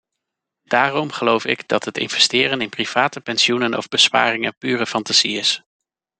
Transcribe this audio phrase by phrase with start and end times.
[0.63, 5.63] Daarom geloof ik dat het investeren in private pensioenen of besparingen pure fantasie is.